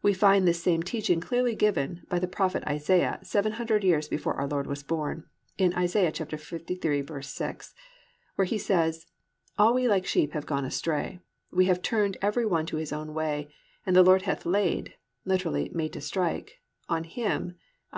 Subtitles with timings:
[0.00, 4.34] We find this same teaching clearly given by the prophet Isaiah seven hundred years before
[4.34, 5.24] our Lord was born,
[5.58, 7.74] in Isaiah 53:6,
[8.36, 9.06] where he says,
[9.58, 11.18] +"All we like sheep have gone astray;
[11.50, 13.52] we have turned every one to his own way,
[13.84, 14.94] and the Lord hath laid+
[15.24, 17.56] (literally, made to strike) +on him+
[17.90, 17.94] (i.